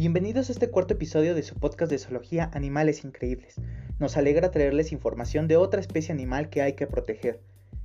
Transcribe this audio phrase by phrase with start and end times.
[0.00, 3.56] Bienvenidos a este cuarto episodio de su podcast de zoología Animales Increíbles.
[3.98, 7.42] Nos alegra traerles información de otra especie animal que hay que proteger.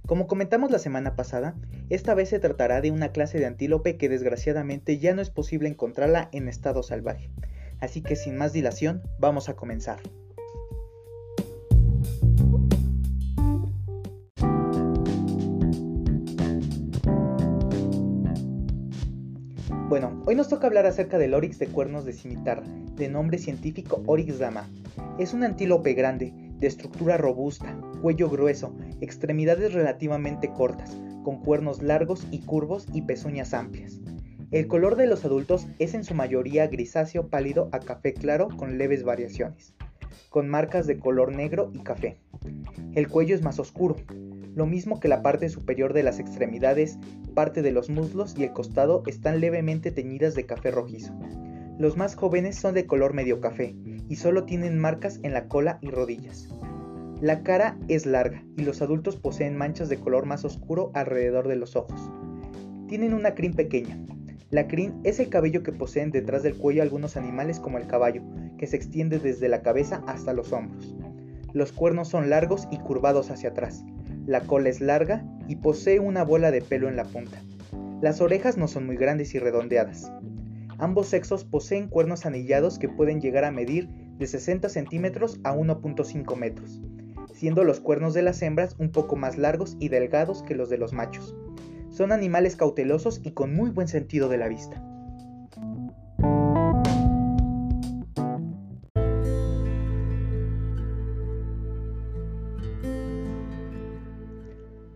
[0.07, 1.57] Como comentamos la semana pasada,
[1.89, 5.67] esta vez se tratará de una clase de antílope que desgraciadamente ya no es posible
[5.67, 7.31] encontrarla en estado salvaje.
[7.81, 9.99] Así que sin más dilación, vamos a comenzar.
[19.87, 22.63] Bueno, hoy nos toca hablar acerca del Oryx de cuernos de cimitarra,
[22.95, 24.67] de nombre científico Oryx dama.
[25.19, 32.25] Es un antílope grande, de estructura robusta, cuello grueso, extremidades relativamente cortas, con cuernos largos
[32.31, 33.99] y curvos y pezuñas amplias.
[34.49, 38.79] El color de los adultos es en su mayoría grisáceo pálido a café claro con
[38.79, 39.75] leves variaciones,
[40.29, 42.17] con marcas de color negro y café.
[42.95, 43.97] El cuello es más oscuro,
[44.55, 46.97] lo mismo que la parte superior de las extremidades,
[47.35, 51.13] parte de los muslos y el costado están levemente teñidas de café rojizo.
[51.77, 53.75] Los más jóvenes son de color medio café
[54.09, 56.49] y solo tienen marcas en la cola y rodillas.
[57.21, 61.57] La cara es larga y los adultos poseen manchas de color más oscuro alrededor de
[61.57, 62.09] los ojos.
[62.87, 63.99] Tienen una crin pequeña.
[64.51, 68.21] La crin es el cabello que poseen detrás del cuello algunos animales como el caballo,
[68.57, 70.95] que se extiende desde la cabeza hasta los hombros.
[71.53, 73.83] Los cuernos son largos y curvados hacia atrás.
[74.25, 77.41] La cola es larga y posee una bola de pelo en la punta.
[78.01, 80.11] Las orejas no son muy grandes y redondeadas.
[80.77, 83.87] Ambos sexos poseen cuernos anillados que pueden llegar a medir
[84.17, 86.81] de 60 centímetros a 1.5 metros,
[87.33, 90.77] siendo los cuernos de las hembras un poco más largos y delgados que los de
[90.77, 91.35] los machos.
[91.89, 94.83] Son animales cautelosos y con muy buen sentido de la vista.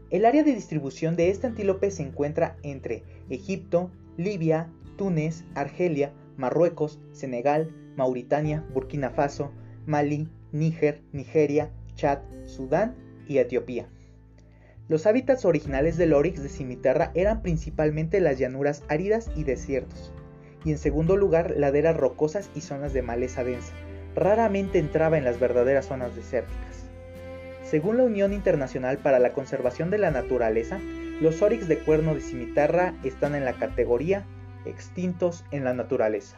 [0.10, 7.00] El área de distribución de este antílope se encuentra entre Egipto, Libia, Túnez, Argelia, Marruecos,
[7.12, 9.52] Senegal, Mauritania, Burkina Faso,
[9.86, 12.96] Mali, Níger, Nigeria, Chad, Sudán
[13.28, 13.88] y Etiopía.
[14.88, 20.12] Los hábitats originales del Oryx de cimitarra eran principalmente las llanuras áridas y desiertos,
[20.66, 23.74] y en segundo lugar laderas rocosas y zonas de maleza densa.
[24.16, 26.89] Raramente entraba en las verdaderas zonas desérticas.
[27.70, 30.80] Según la Unión Internacional para la Conservación de la Naturaleza,
[31.22, 34.26] los oryx de cuerno de cimitarra están en la categoría
[34.66, 36.38] extintos en la naturaleza.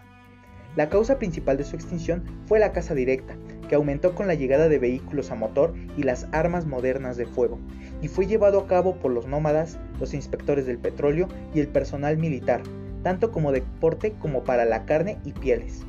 [0.76, 3.38] La causa principal de su extinción fue la caza directa,
[3.70, 7.60] que aumentó con la llegada de vehículos a motor y las armas modernas de fuego,
[8.02, 12.18] y fue llevado a cabo por los nómadas, los inspectores del petróleo y el personal
[12.18, 12.62] militar,
[13.04, 15.84] tanto como deporte como para la carne y pieles.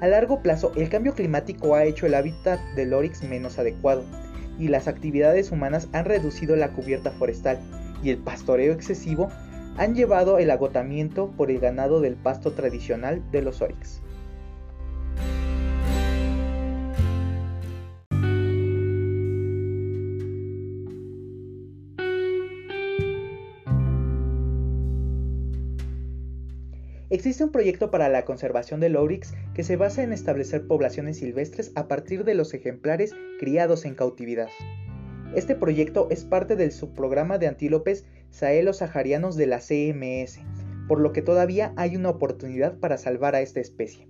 [0.00, 4.04] A largo plazo, el cambio climático ha hecho el hábitat del oryx menos adecuado,
[4.58, 7.58] y las actividades humanas han reducido la cubierta forestal
[8.02, 9.30] y el pastoreo excesivo
[9.76, 14.02] han llevado el agotamiento por el ganado del pasto tradicional de los oryx.
[27.10, 31.72] Existe un proyecto para la conservación del oryx que se basa en establecer poblaciones silvestres
[31.74, 34.50] a partir de los ejemplares criados en cautividad.
[35.34, 40.40] Este proyecto es parte del subprograma de antílopes sahelos-saharianos de la CMS,
[40.86, 44.06] por lo que todavía hay una oportunidad para salvar a esta especie.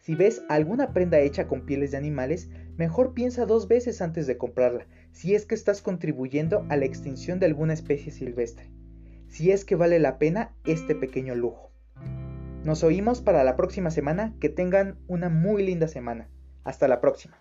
[0.00, 4.36] Si ves alguna prenda hecha con pieles de animales, mejor piensa dos veces antes de
[4.36, 8.68] comprarla, si es que estás contribuyendo a la extinción de alguna especie silvestre,
[9.28, 11.73] si es que vale la pena este pequeño lujo.
[12.64, 14.34] Nos oímos para la próxima semana.
[14.40, 16.30] Que tengan una muy linda semana.
[16.64, 17.36] Hasta la próxima.